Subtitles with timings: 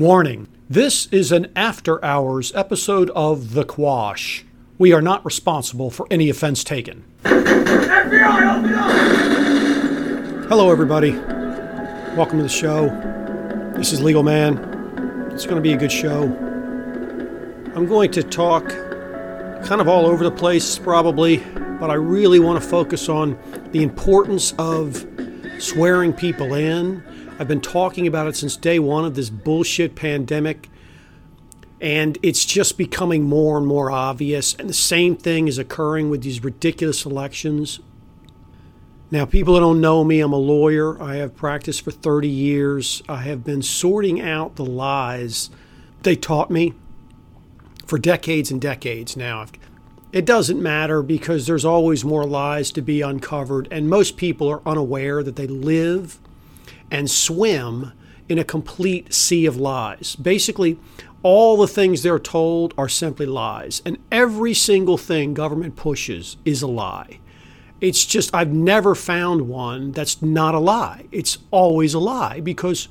[0.00, 4.46] Warning this is an after hours episode of The Quash.
[4.78, 7.04] We are not responsible for any offense taken.
[7.24, 10.48] FBI, up!
[10.48, 11.10] Hello, everybody.
[12.16, 12.88] Welcome to the show.
[13.76, 14.56] This is Legal Man.
[15.34, 16.22] It's going to be a good show.
[17.74, 21.44] I'm going to talk kind of all over the place, probably,
[21.78, 23.38] but I really want to focus on
[23.72, 25.06] the importance of
[25.58, 27.02] swearing people in
[27.40, 30.68] I've been talking about it since day one of this bullshit pandemic,
[31.80, 34.52] and it's just becoming more and more obvious.
[34.52, 37.80] And the same thing is occurring with these ridiculous elections.
[39.10, 41.02] Now, people that don't know me, I'm a lawyer.
[41.02, 43.02] I have practiced for 30 years.
[43.08, 45.48] I have been sorting out the lies
[46.02, 46.74] they taught me
[47.86, 49.46] for decades and decades now.
[50.12, 54.60] It doesn't matter because there's always more lies to be uncovered, and most people are
[54.66, 56.19] unaware that they live
[56.90, 57.92] and swim
[58.28, 60.16] in a complete sea of lies.
[60.16, 60.78] Basically,
[61.22, 66.62] all the things they're told are simply lies, and every single thing government pushes is
[66.62, 67.18] a lie.
[67.80, 71.06] It's just, I've never found one that's not a lie.
[71.12, 72.88] It's always a lie because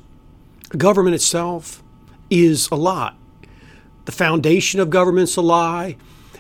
[0.78, 1.84] government itself
[2.30, 3.14] is a lie.
[4.06, 5.96] The foundation of government's a lie.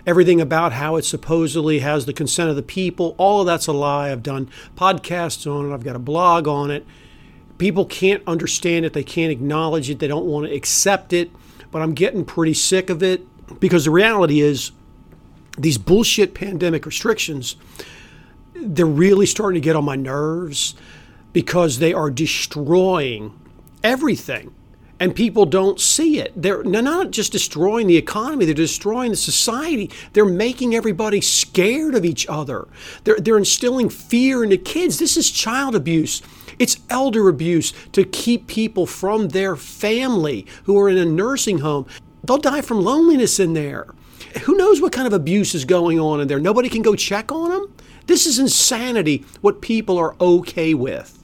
[0.05, 3.73] Everything about how it supposedly has the consent of the people, all of that's a
[3.73, 4.11] lie.
[4.11, 6.85] I've done podcasts on it, I've got a blog on it
[7.59, 11.29] people can't understand it, they can't acknowledge it, they don't want to accept it.
[11.69, 13.27] But I'm getting pretty sick of it
[13.59, 14.71] because the reality is
[15.57, 17.55] these bullshit pandemic restrictions,
[18.55, 20.73] they're really starting to get on my nerves
[21.31, 23.39] because they are destroying
[23.83, 24.53] everything
[24.99, 26.33] and people don't see it.
[26.35, 29.89] They're, not just destroying the economy, they're destroying the society.
[30.13, 32.67] They're making everybody scared of each other.
[33.05, 34.99] They're, they're instilling fear into kids.
[34.99, 36.21] This is child abuse.
[36.59, 41.87] It's elder abuse to keep people from their family who are in a nursing home.
[42.23, 43.87] They'll die from loneliness in there.
[44.43, 46.39] Who knows what kind of abuse is going on in there?
[46.39, 47.73] Nobody can go check on them?
[48.05, 51.15] This is insanity, what people are okay with.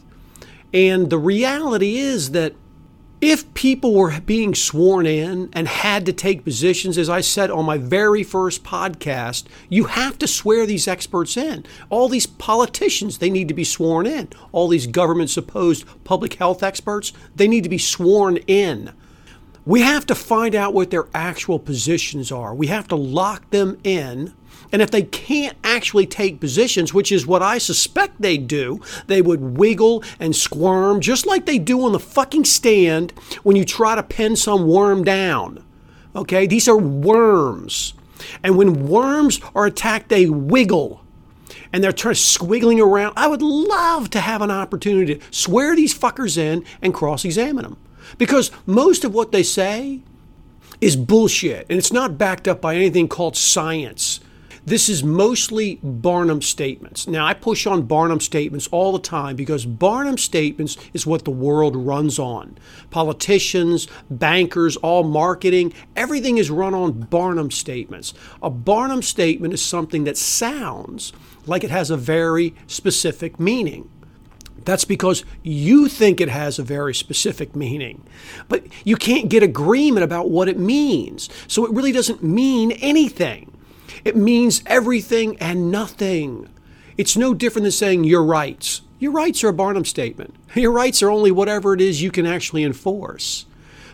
[0.74, 2.54] And the reality is that
[3.26, 7.66] if people were being sworn in and had to take positions, as I said on
[7.66, 11.66] my very first podcast, you have to swear these experts in.
[11.90, 14.30] All these politicians, they need to be sworn in.
[14.52, 18.92] All these government supposed public health experts, they need to be sworn in.
[19.66, 22.54] We have to find out what their actual positions are.
[22.54, 24.34] We have to lock them in
[24.76, 29.22] and if they can't actually take positions, which is what I suspect they do, they
[29.22, 33.14] would wiggle and squirm just like they do on the fucking stand
[33.44, 35.64] when you try to pin some worm down.
[36.14, 37.94] Okay, these are worms.
[38.44, 41.02] And when worms are attacked, they wiggle
[41.72, 43.14] and they're trying squiggling around.
[43.16, 47.64] I would love to have an opportunity to swear these fuckers in and cross examine
[47.64, 47.78] them.
[48.18, 50.02] Because most of what they say
[50.82, 54.20] is bullshit and it's not backed up by anything called science.
[54.68, 57.08] This is mostly Barnum statements.
[57.08, 61.30] Now, I push on Barnum statements all the time because Barnum statements is what the
[61.30, 62.58] world runs on.
[62.90, 68.16] Politicians, bankers, all marketing, everything is run on Barnum statements.
[68.42, 71.14] A Barnum statement is something that sounds
[71.46, 73.88] like it has a very specific meaning.
[74.64, 78.04] That's because you think it has a very specific meaning.
[78.50, 81.30] But you can't get agreement about what it means.
[81.48, 83.55] So it really doesn't mean anything.
[84.04, 86.50] It means everything and nothing.
[86.98, 88.82] It's no different than saying your rights.
[89.00, 90.34] Your rights are a Barnum statement.
[90.56, 93.46] Your rights are only whatever it is you can actually enforce.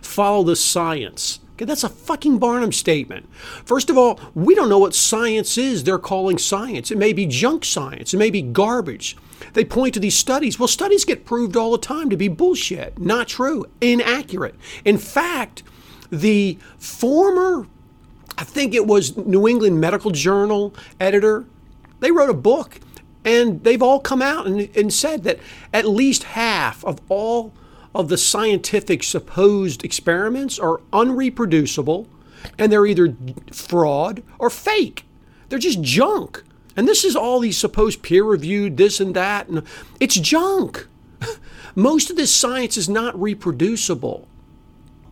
[0.01, 1.39] Follow the science.
[1.53, 3.27] Okay, that's a fucking Barnum statement.
[3.65, 6.91] First of all, we don't know what science is they're calling science.
[6.91, 9.17] It may be junk science, it may be garbage.
[9.53, 10.57] They point to these studies.
[10.57, 14.55] Well, studies get proved all the time to be bullshit, not true, inaccurate.
[14.85, 15.63] In fact,
[16.11, 17.67] the former
[18.41, 21.45] I think it was New England Medical Journal editor.
[21.99, 22.79] They wrote a book
[23.23, 25.37] and they've all come out and, and said that
[25.71, 27.53] at least half of all
[27.93, 32.07] of the scientific supposed experiments are unreproducible
[32.57, 33.15] and they're either
[33.51, 35.05] fraud or fake.
[35.49, 36.43] They're just junk.
[36.75, 39.49] And this is all these supposed peer reviewed this and that.
[39.49, 39.61] And
[39.99, 40.87] it's junk.
[41.75, 44.27] Most of this science is not reproducible.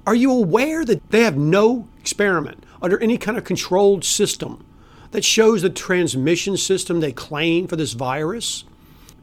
[0.08, 4.66] Are you aware that they have no experiment under any kind of controlled system
[5.12, 8.64] that shows the transmission system they claim for this virus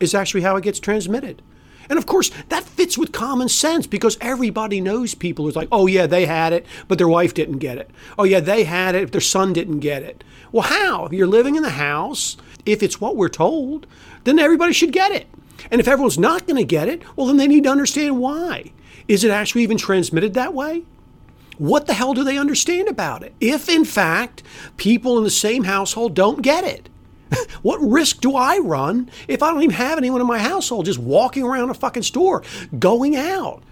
[0.00, 1.42] is actually how it gets transmitted?
[1.88, 5.86] And of course, that fits with common sense because everybody knows people who's like, oh,
[5.86, 7.90] yeah, they had it, but their wife didn't get it.
[8.18, 10.24] Oh, yeah, they had it, but their son didn't get it.
[10.50, 11.06] Well, how?
[11.06, 13.86] If you're living in the house, if it's what we're told,
[14.24, 15.28] then everybody should get it.
[15.70, 18.72] And if everyone's not going to get it, well, then they need to understand why.
[19.08, 20.82] Is it actually even transmitted that way?
[21.58, 23.34] What the hell do they understand about it?
[23.40, 24.42] If, in fact,
[24.76, 26.88] people in the same household don't get it,
[27.62, 30.98] what risk do I run if I don't even have anyone in my household just
[30.98, 32.42] walking around a fucking store,
[32.78, 33.62] going out?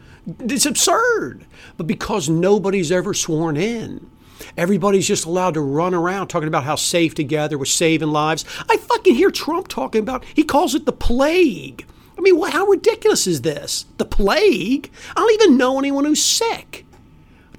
[0.40, 1.44] It's absurd.
[1.76, 4.10] But because nobody's ever sworn in,
[4.56, 8.44] everybody's just allowed to run around talking about how safe together we're saving lives.
[8.68, 11.86] I fucking hear Trump talking about, he calls it the plague.
[12.16, 13.86] I mean, how ridiculous is this?
[13.98, 14.90] The plague?
[15.10, 16.83] I don't even know anyone who's sick.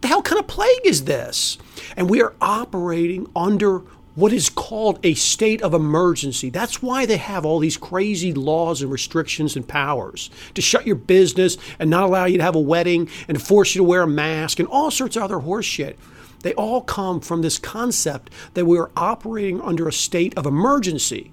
[0.06, 1.58] What the hell kind of plague is this?
[1.98, 3.80] And we are operating under
[4.14, 6.52] what is called a state of emergency.
[6.52, 10.96] That's why they have all these crazy laws and restrictions and powers to shut your
[10.96, 14.08] business and not allow you to have a wedding and force you to wear a
[14.08, 15.96] mask and all sorts of other horseshit.
[16.44, 21.32] They all come from this concept that we are operating under a state of emergency.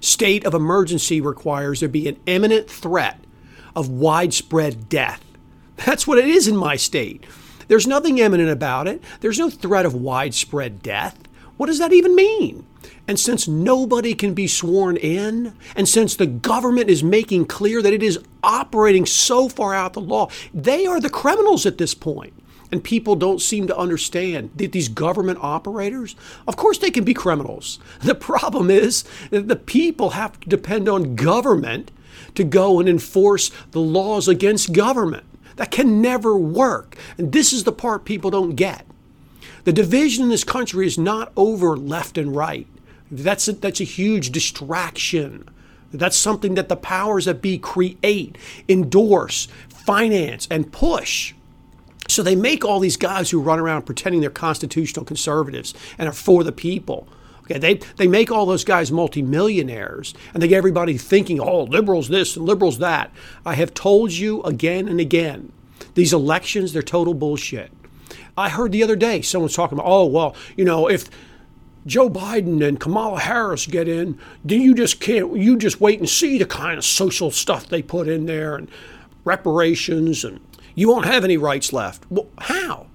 [0.00, 3.18] State of emergency requires there be an imminent threat
[3.74, 5.24] of widespread death.
[5.86, 7.24] That's what it is in my state.
[7.68, 9.02] There's nothing imminent about it.
[9.20, 11.16] There's no threat of widespread death.
[11.56, 12.66] What does that even mean?
[13.06, 17.92] And since nobody can be sworn in, and since the government is making clear that
[17.92, 22.32] it is operating so far out the law, they are the criminals at this point.
[22.72, 26.14] And people don't seem to understand that these government operators,
[26.46, 27.78] of course, they can be criminals.
[28.00, 31.90] The problem is that the people have to depend on government
[32.36, 35.24] to go and enforce the laws against government.
[35.56, 36.96] That can never work.
[37.18, 38.86] And this is the part people don't get.
[39.64, 42.66] The division in this country is not over left and right.
[43.10, 45.48] That's a, that's a huge distraction.
[45.92, 48.38] That's something that the powers that be create,
[48.68, 51.34] endorse, finance, and push.
[52.08, 56.12] So they make all these guys who run around pretending they're constitutional conservatives and are
[56.12, 57.08] for the people.
[57.50, 62.08] Okay, they, they make all those guys multimillionaires and they get everybody thinking, oh, liberals
[62.08, 63.10] this and liberals that.
[63.44, 65.52] I have told you again and again,
[65.94, 67.72] these elections, they're total bullshit.
[68.36, 71.10] I heard the other day someone's talking about, oh, well, you know, if
[71.86, 76.08] Joe Biden and Kamala Harris get in, then you just can't, you just wait and
[76.08, 78.68] see the kind of social stuff they put in there and
[79.24, 80.40] reparations, and
[80.74, 82.04] you won't have any rights left.
[82.10, 82.86] Well, how?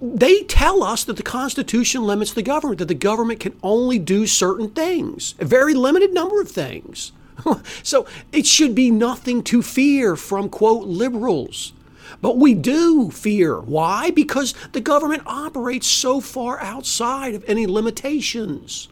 [0.00, 4.26] They tell us that the Constitution limits the government, that the government can only do
[4.26, 7.12] certain things, a very limited number of things.
[7.82, 11.72] so it should be nothing to fear from, quote, liberals.
[12.20, 13.60] But we do fear.
[13.60, 14.10] Why?
[14.10, 18.88] Because the government operates so far outside of any limitations.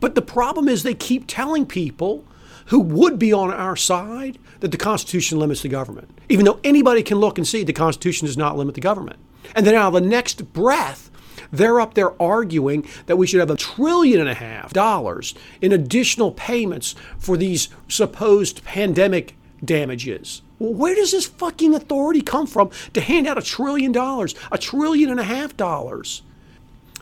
[0.00, 2.24] But the problem is they keep telling people
[2.66, 7.02] who would be on our side that the Constitution limits the government, even though anybody
[7.02, 9.18] can look and see the Constitution does not limit the government.
[9.54, 11.10] And then out of the next breath,
[11.52, 15.72] they're up there arguing that we should have a trillion and a half dollars in
[15.72, 20.42] additional payments for these supposed pandemic damages.
[20.58, 24.58] Well, where does this fucking authority come from to hand out a trillion dollars, a
[24.58, 26.22] trillion and a half dollars?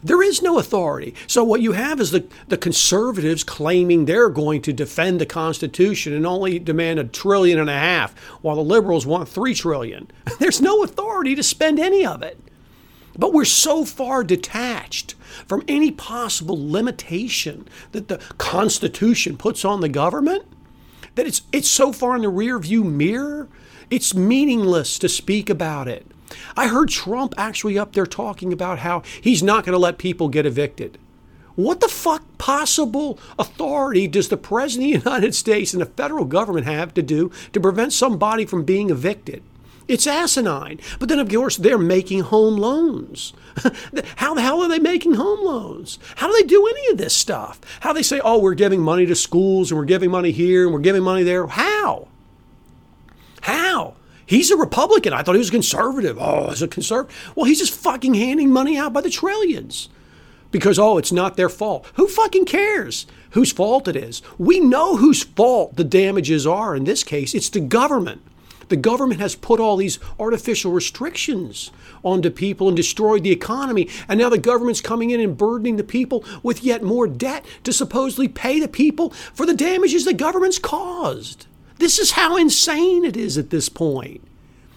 [0.05, 1.15] There is no authority.
[1.27, 6.13] So what you have is the, the conservatives claiming they're going to defend the Constitution
[6.13, 10.11] and only demand a trillion and a half, while the liberals want three trillion.
[10.39, 12.39] There's no authority to spend any of it.
[13.17, 15.15] But we're so far detached
[15.47, 20.45] from any possible limitation that the Constitution puts on the government
[21.15, 23.49] that it's it's so far in the rearview mirror,
[23.91, 26.07] it's meaningless to speak about it.
[26.57, 30.29] I heard Trump actually up there talking about how he's not going to let people
[30.29, 30.99] get evicted.
[31.57, 36.25] What the fuck possible authority does the President of the United States and the federal
[36.25, 39.43] government have to do to prevent somebody from being evicted?
[39.87, 40.81] It's asinine.
[40.99, 43.35] But then, of course, they're making home loans.
[44.17, 45.99] How the hell are they making home loans?
[46.17, 47.61] How do they do any of this stuff?
[47.81, 50.73] How they say, oh, we're giving money to schools and we're giving money here and
[50.73, 51.47] we're giving money there?
[51.47, 52.09] How?
[54.27, 55.13] He's a Republican.
[55.13, 56.19] I thought he was a conservative.
[56.21, 57.33] Oh, he's a conservative.
[57.35, 59.89] Well, he's just fucking handing money out by the trillions
[60.51, 61.87] because, oh, it's not their fault.
[61.95, 64.23] Who fucking cares whose fault it is?
[64.39, 67.35] We know whose fault the damages are in this case.
[67.35, 68.23] It's the government.
[68.69, 71.71] The government has put all these artificial restrictions
[72.03, 73.89] onto people and destroyed the economy.
[74.09, 77.73] And now the government's coming in and burdening the people with yet more debt to
[77.73, 81.47] supposedly pay the people for the damages the government's caused.
[81.79, 84.23] This is how insane it is at this point.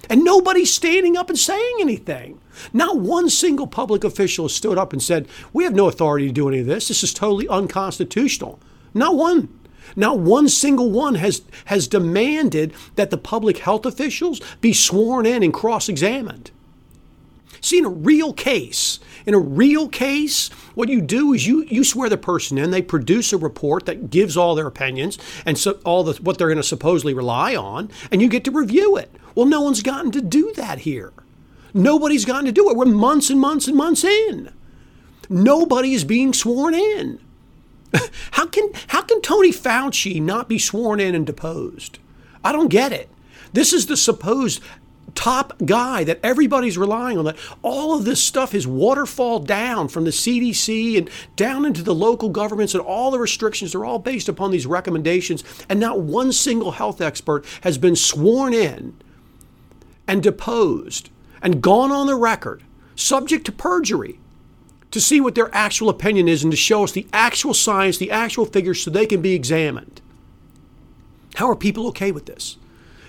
[0.10, 2.40] And nobody's standing up and saying anything.
[2.74, 6.34] Not one single public official has stood up and said, We have no authority to
[6.34, 6.88] do any of this.
[6.88, 8.60] This is totally unconstitutional.
[8.94, 9.50] Not one.
[9.96, 15.44] Not one single one has, has demanded that the public health officials be sworn in
[15.44, 16.52] and cross examined.
[17.62, 21.84] See, in a real case, in a real case, what you do is you, you
[21.84, 25.74] swear the person in, they produce a report that gives all their opinions and so
[25.84, 29.14] all the, what they're going to supposedly rely on, and you get to review it.
[29.36, 31.12] Well, no one's gotten to do that here.
[31.74, 32.78] Nobody's gotten to do it.
[32.78, 34.54] We're months and months and months in.
[35.30, 37.20] Nobody is being sworn in.
[38.32, 42.00] how can how can Tony Fauci not be sworn in and deposed?
[42.46, 43.10] I don't get it.
[43.52, 44.62] This is the supposed
[45.18, 50.04] top guy that everybody's relying on that all of this stuff is waterfall down from
[50.04, 54.30] the CDC and down into the local governments and all the restrictions are all based
[54.30, 58.96] upon these recommendations and not one single health expert has been sworn in
[60.08, 61.10] and deposed
[61.42, 62.62] and gone on the record
[62.96, 64.20] subject to perjury
[64.92, 68.12] to see what their actual opinion is and to show us the actual science, the
[68.12, 70.00] actual figures so they can be examined.
[71.36, 72.58] How are people okay with this?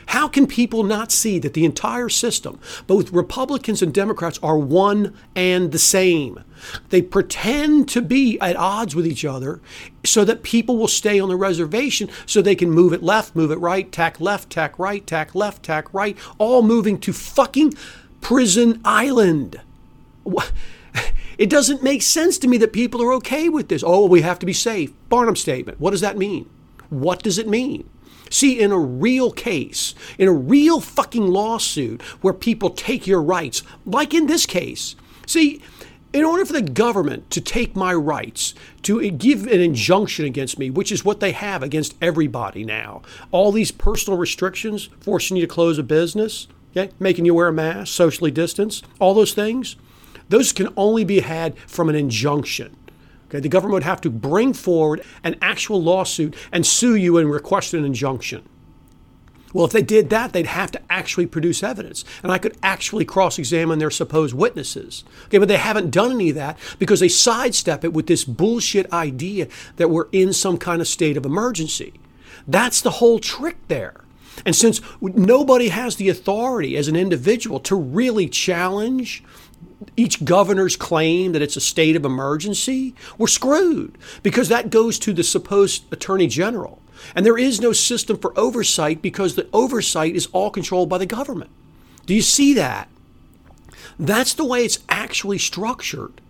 [0.09, 5.15] How can people not see that the entire system, both Republicans and Democrats, are one
[5.37, 6.43] and the same?
[6.89, 9.61] They pretend to be at odds with each other
[10.05, 13.51] so that people will stay on the reservation so they can move it left, move
[13.51, 17.75] it right, tack left, tack right, tack left, tack right, all moving to fucking
[18.23, 19.61] prison island.
[21.39, 23.85] It doesn't make sense to me that people are okay with this.
[23.87, 24.93] Oh, we have to be safe.
[25.09, 25.79] Barnum statement.
[25.79, 26.51] What does that mean?
[26.91, 27.89] What does it mean?
[28.31, 33.63] See, in a real case, in a real fucking lawsuit where people take your rights,
[33.87, 35.63] like in this case, see,
[36.13, 40.71] in order for the government to take my rights, to give an injunction against me,
[40.71, 45.53] which is what they have against everybody now, all these personal restrictions, forcing you to
[45.53, 49.77] close a business, okay, making you wear a mask, socially distance, all those things,
[50.29, 52.75] those can only be had from an injunction.
[53.29, 57.31] Okay, the government would have to bring forward an actual lawsuit and sue you and
[57.31, 58.49] request an injunction.
[59.53, 63.07] Well, if they did that, they'd have to actually produce evidence, and I could actually
[63.07, 65.05] cross examine their supposed witnesses.
[65.27, 68.93] Okay, but they haven't done any of that because they sidestep it with this bullshit
[68.93, 71.95] idea that we're in some kind of state of emergency.
[72.47, 74.03] That's the whole trick there.
[74.45, 79.25] And since nobody has the authority as an individual to really challenge
[79.97, 85.13] each governor's claim that it's a state of emergency, we're screwed because that goes to
[85.13, 86.81] the supposed attorney general.
[87.15, 91.07] And there is no system for oversight because the oversight is all controlled by the
[91.07, 91.51] government.
[92.07, 92.89] Do you see that?
[93.99, 96.21] That's the way it's actually structured.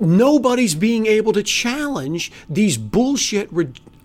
[0.00, 3.50] Nobody's being able to challenge these bullshit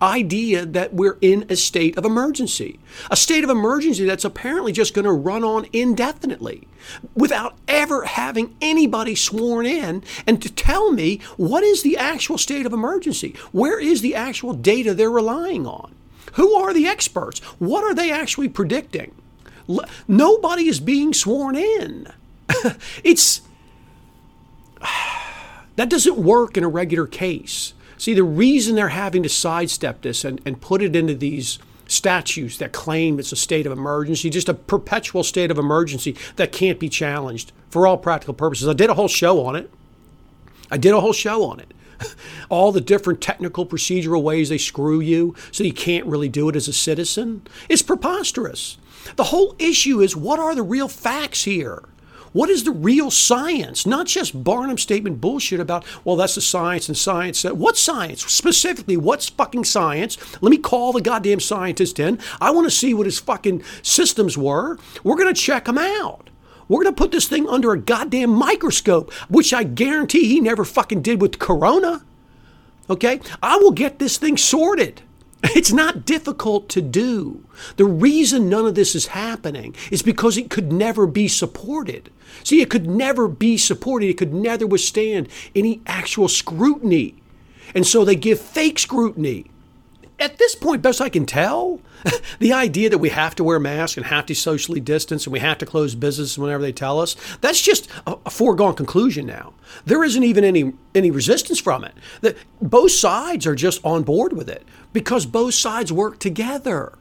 [0.02, 2.78] idea that we're in a state of emergency.
[3.10, 6.66] A state of emergency that's apparently just going to run on indefinitely
[7.14, 12.66] without ever having anybody sworn in and to tell me what is the actual state
[12.66, 13.34] of emergency?
[13.52, 15.94] Where is the actual data they're relying on?
[16.34, 17.40] Who are the experts?
[17.58, 19.12] What are they actually predicting?
[20.08, 22.06] Nobody is being sworn in.
[23.04, 23.42] it's
[25.80, 27.72] that doesn't work in a regular case.
[27.96, 32.58] See, the reason they're having to sidestep this and, and put it into these statutes
[32.58, 36.78] that claim it's a state of emergency, just a perpetual state of emergency that can't
[36.78, 38.68] be challenged for all practical purposes.
[38.68, 39.70] I did a whole show on it.
[40.70, 41.72] I did a whole show on it.
[42.48, 46.56] all the different technical procedural ways they screw you so you can't really do it
[46.56, 47.42] as a citizen.
[47.68, 48.76] It's preposterous.
[49.16, 51.84] The whole issue is what are the real facts here?
[52.32, 53.86] What is the real science?
[53.86, 57.44] Not just Barnum statement bullshit about, well, that's the science and science.
[57.44, 58.24] Uh, what science?
[58.24, 60.16] Specifically, what's fucking science?
[60.40, 62.20] Let me call the goddamn scientist in.
[62.40, 64.78] I want to see what his fucking systems were.
[65.02, 66.30] We're going to check them out.
[66.68, 70.64] We're going to put this thing under a goddamn microscope, which I guarantee he never
[70.64, 72.04] fucking did with Corona.
[72.88, 73.20] Okay?
[73.42, 75.02] I will get this thing sorted.
[75.42, 77.44] It's not difficult to do.
[77.76, 82.10] The reason none of this is happening is because it could never be supported.
[82.44, 84.08] See, it could never be supported.
[84.08, 87.14] It could never withstand any actual scrutiny.
[87.74, 89.50] And so they give fake scrutiny.
[90.20, 91.80] At this point, best I can tell,
[92.38, 95.38] the idea that we have to wear masks and have to socially distance and we
[95.38, 99.54] have to close business whenever they tell us, that's just a, a foregone conclusion now.
[99.86, 101.94] There isn't even any, any resistance from it.
[102.20, 104.62] The, both sides are just on board with it
[104.92, 106.98] because both sides work together.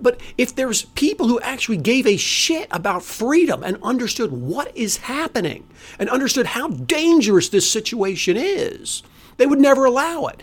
[0.00, 4.96] But if there's people who actually gave a shit about freedom and understood what is
[4.96, 9.04] happening and understood how dangerous this situation is,
[9.36, 10.42] they would never allow it.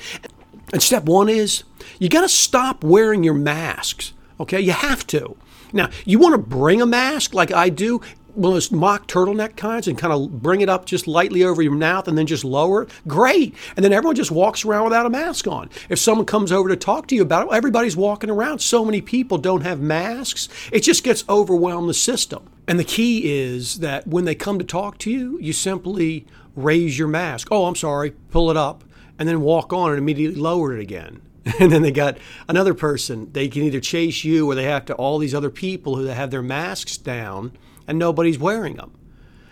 [0.72, 1.64] And step one is
[2.00, 4.14] you got to stop wearing your masks.
[4.40, 5.36] Okay, you have to.
[5.74, 8.02] Now, you want to bring a mask like I do,
[8.34, 11.62] one of those mock turtleneck kinds, and kind of bring it up just lightly over
[11.62, 12.90] your mouth and then just lower it.
[13.08, 13.54] Great.
[13.76, 15.70] And then everyone just walks around without a mask on.
[15.90, 18.60] If someone comes over to talk to you about it, everybody's walking around.
[18.60, 20.48] So many people don't have masks.
[20.72, 22.50] It just gets overwhelmed the system.
[22.68, 26.98] And the key is that when they come to talk to you, you simply raise
[26.98, 27.48] your mask.
[27.52, 28.84] Oh, I'm sorry, pull it up,
[29.20, 31.22] and then walk on and immediately lower it again.
[31.60, 33.32] and then they got another person.
[33.34, 36.32] They can either chase you or they have to all these other people who have
[36.32, 37.52] their masks down
[37.88, 38.92] and nobody's wearing them.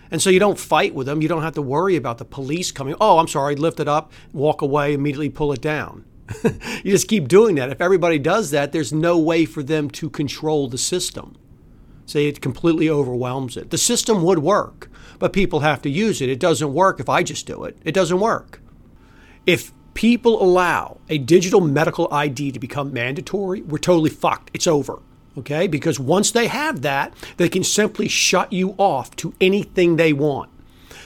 [0.09, 1.21] And so you don't fight with them.
[1.21, 2.95] You don't have to worry about the police coming.
[3.01, 6.05] Oh, I'm sorry, lift it up, walk away, immediately pull it down.
[6.43, 7.69] you just keep doing that.
[7.69, 11.35] If everybody does that, there's no way for them to control the system.
[12.05, 13.69] Say it completely overwhelms it.
[13.69, 16.29] The system would work, but people have to use it.
[16.29, 17.77] It doesn't work if I just do it.
[17.83, 18.61] It doesn't work.
[19.47, 24.51] If people allow a digital medical ID to become mandatory, we're totally fucked.
[24.53, 24.99] It's over.
[25.37, 25.67] Okay?
[25.67, 30.51] Because once they have that, they can simply shut you off to anything they want.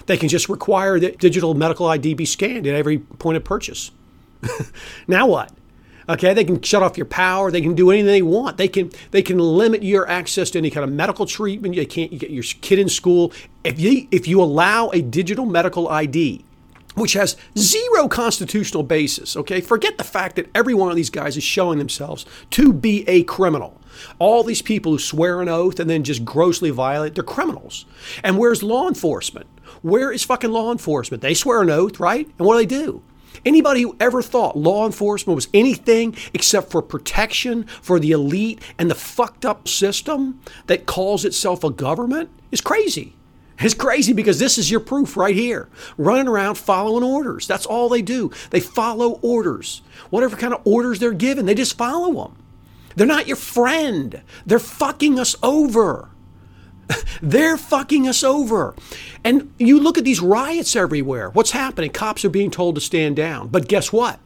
[0.07, 3.91] They can just require that digital medical ID be scanned at every point of purchase.
[5.07, 5.51] now what?
[6.09, 7.51] Okay, they can shut off your power.
[7.51, 8.57] They can do anything they want.
[8.57, 11.75] They can they can limit your access to any kind of medical treatment.
[11.75, 13.31] You can't get your kid in school
[13.63, 16.43] if you if you allow a digital medical ID,
[16.95, 19.35] which has zero constitutional basis.
[19.37, 23.07] Okay, forget the fact that every one of these guys is showing themselves to be
[23.07, 23.79] a criminal.
[24.19, 27.85] All these people who swear an oath and then just grossly violate, they're criminals.
[28.23, 29.47] And where's law enforcement?
[29.81, 31.21] Where is fucking law enforcement?
[31.21, 32.25] They swear an oath, right?
[32.25, 33.03] And what do they do?
[33.45, 38.89] Anybody who ever thought law enforcement was anything except for protection for the elite and
[38.89, 43.15] the fucked up system that calls itself a government is crazy.
[43.61, 45.69] It's crazy because this is your proof right here.
[45.97, 47.47] Running around following orders.
[47.47, 48.31] That's all they do.
[48.49, 49.81] They follow orders.
[50.09, 52.35] Whatever kind of orders they're given, they just follow them.
[52.95, 54.21] They're not your friend.
[54.45, 56.09] They're fucking us over.
[57.21, 58.75] They're fucking us over.
[59.23, 61.29] And you look at these riots everywhere.
[61.29, 61.91] What's happening?
[61.91, 63.47] Cops are being told to stand down.
[63.47, 64.19] But guess what?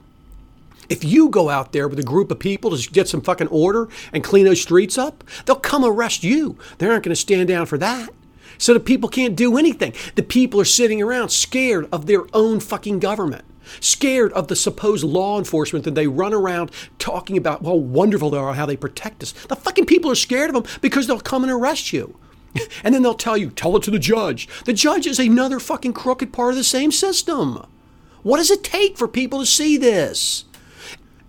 [0.90, 3.88] If you go out there with a group of people to get some fucking order
[4.14, 6.58] and clean those streets up, they'll come arrest you.
[6.78, 8.10] They aren't going to stand down for that.
[8.58, 9.94] So the people can't do anything.
[10.16, 13.46] The people are sitting around scared of their own fucking government,
[13.80, 18.38] scared of the supposed law enforcement that they run around talking about how wonderful they
[18.38, 19.32] are, how they protect us.
[19.32, 22.18] The fucking people are scared of them because they'll come and arrest you.
[22.86, 24.48] And then they'll tell you, tell it to the judge.
[24.64, 27.66] The judge is another fucking crooked part of the same system.
[28.24, 30.46] What does it take for people to see this?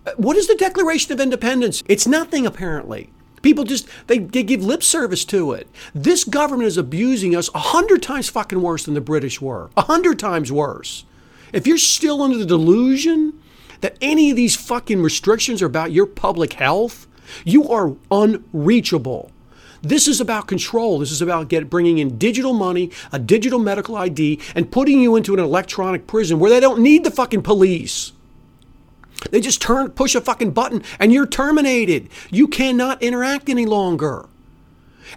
[0.05, 1.83] Uh, what is the Declaration of Independence?
[1.87, 3.11] It's nothing, apparently.
[3.41, 5.67] People just, they, they give lip service to it.
[5.93, 9.69] This government is abusing us a hundred times fucking worse than the British were.
[9.77, 11.05] A hundred times worse.
[11.53, 13.39] If you're still under the delusion
[13.81, 17.07] that any of these fucking restrictions are about your public health,
[17.45, 19.31] you are unreachable.
[19.81, 20.99] This is about control.
[20.99, 25.15] This is about get, bringing in digital money, a digital medical ID, and putting you
[25.15, 28.11] into an electronic prison where they don't need the fucking police.
[29.31, 32.09] They just turn, push a fucking button, and you're terminated.
[32.29, 34.27] You cannot interact any longer.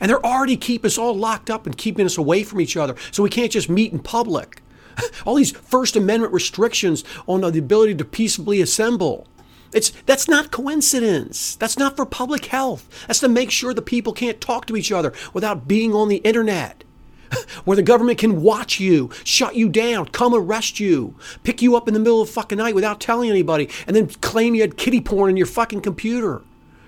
[0.00, 2.94] And they're already keep us all locked up and keeping us away from each other,
[3.10, 4.62] so we can't just meet in public.
[5.26, 9.26] All these First Amendment restrictions on the ability to peaceably assemble.
[9.72, 11.54] It's that's not coincidence.
[11.56, 12.88] That's not for public health.
[13.06, 16.16] That's to make sure the people can't talk to each other without being on the
[16.16, 16.82] internet.
[17.64, 21.88] Where the government can watch you, shut you down, come arrest you, pick you up
[21.88, 24.76] in the middle of the fucking night without telling anybody, and then claim you had
[24.76, 26.42] kitty porn in your fucking computer.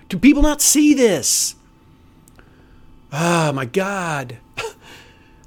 [0.08, 1.54] Do people not see this?
[3.12, 4.38] Ah, oh, my God.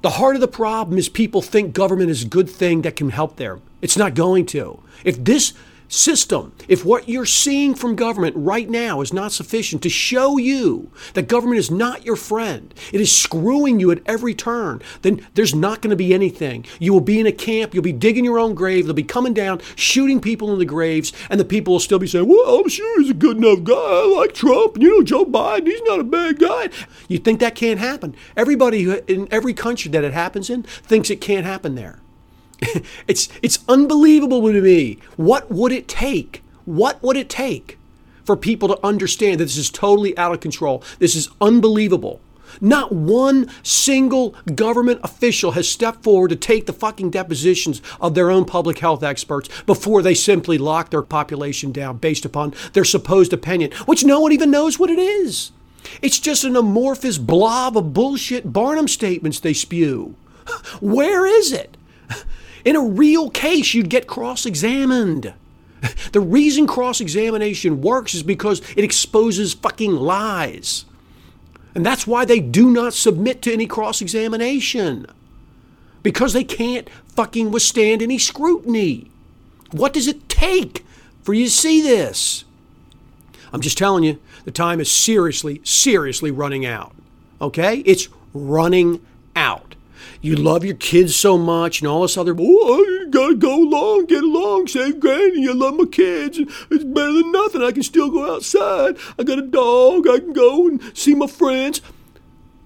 [0.02, 3.10] The heart of the problem is people think government is a good thing that can
[3.10, 3.60] help them.
[3.82, 4.80] It's not going to.
[5.02, 5.52] If this
[5.88, 10.90] system, if what you're seeing from government right now is not sufficient to show you
[11.14, 15.54] that government is not your friend, it is screwing you at every turn, then there's
[15.54, 16.64] not going to be anything.
[16.78, 19.34] You will be in a camp, you'll be digging your own grave, they'll be coming
[19.34, 22.68] down, shooting people in the graves, and the people will still be saying, Well, I'm
[22.68, 23.74] sure he's a good enough guy.
[23.74, 24.78] I like Trump.
[24.78, 26.68] You know, Joe Biden, he's not a bad guy.
[27.08, 28.16] You think that can't happen?
[28.36, 32.00] Everybody in every country that it happens in thinks it can't happen there.
[33.08, 34.98] it's it's unbelievable to me.
[35.16, 36.42] What would it take?
[36.64, 37.78] What would it take
[38.24, 40.82] for people to understand that this is totally out of control?
[40.98, 42.20] This is unbelievable.
[42.60, 48.30] Not one single government official has stepped forward to take the fucking depositions of their
[48.30, 53.32] own public health experts before they simply lock their population down based upon their supposed
[53.32, 55.52] opinion, which no one even knows what it is.
[56.02, 60.14] It's just an amorphous blob of bullshit Barnum statements they spew.
[60.80, 61.76] Where is it?
[62.66, 65.32] In a real case, you'd get cross examined.
[66.10, 70.84] The reason cross examination works is because it exposes fucking lies.
[71.76, 75.06] And that's why they do not submit to any cross examination.
[76.02, 79.10] Because they can't fucking withstand any scrutiny.
[79.70, 80.84] What does it take
[81.22, 82.44] for you to see this?
[83.52, 86.92] I'm just telling you, the time is seriously, seriously running out.
[87.40, 87.78] Okay?
[87.86, 89.65] It's running out
[90.20, 94.06] you love your kids so much and all this other, oh, I gotta go along,
[94.06, 96.38] get along, save granny, I love my kids.
[96.38, 97.62] It's better than nothing.
[97.62, 98.96] I can still go outside.
[99.18, 101.80] I got a dog, I can go and see my friends.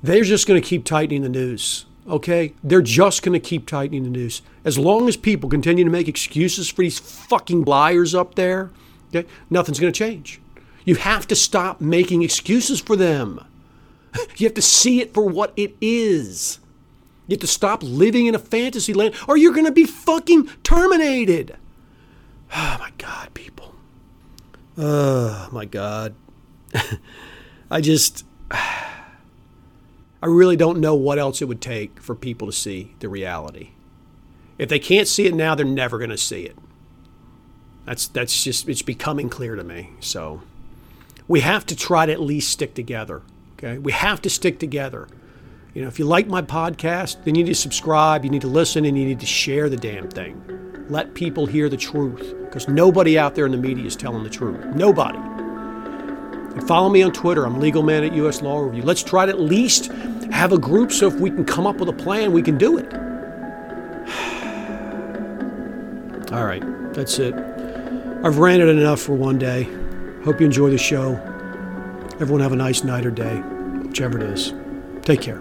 [0.02, 1.86] they're just to keep tightening the noose.
[2.08, 2.54] Okay?
[2.64, 4.42] They're just to keep tightening the noose.
[4.64, 8.70] As long as people continue to make excuses for these fucking liars up there,
[9.14, 10.40] okay, nothing's to change.
[10.84, 13.44] You have to stop making excuses for them.
[14.36, 16.58] You have to see it for what it is.
[17.30, 20.48] You have to stop living in a fantasy land or you're going to be fucking
[20.62, 21.56] terminated.
[22.52, 23.76] Oh my God, people.
[24.76, 26.16] Oh my God.
[27.70, 28.24] I just.
[28.50, 33.70] I really don't know what else it would take for people to see the reality.
[34.58, 36.58] If they can't see it now, they're never going to see it.
[37.86, 39.90] That's that's just it's becoming clear to me.
[40.00, 40.42] So
[41.28, 43.22] we have to try to at least stick together.
[43.52, 45.06] Okay, we have to stick together.
[45.74, 48.48] You know, if you like my podcast, then you need to subscribe, you need to
[48.48, 50.42] listen, and you need to share the damn thing.
[50.88, 54.30] Let people hear the truth because nobody out there in the media is telling the
[54.30, 54.64] truth.
[54.74, 55.18] Nobody.
[55.18, 57.46] And follow me on Twitter.
[57.46, 58.82] I'm Legal Man at US Law Review.
[58.82, 59.92] Let's try to at least
[60.32, 62.76] have a group so if we can come up with a plan, we can do
[62.76, 62.92] it.
[66.32, 67.34] All right, that's it.
[68.24, 69.68] I've ranted enough for one day.
[70.24, 71.14] Hope you enjoy the show.
[72.14, 74.52] Everyone have a nice night or day, whichever it is.
[75.02, 75.40] Take care.